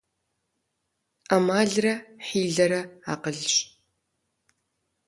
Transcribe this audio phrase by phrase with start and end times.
[1.27, 1.93] Ӏэмалрэ
[2.25, 2.81] хьилэрэ
[3.13, 3.53] акъылщ.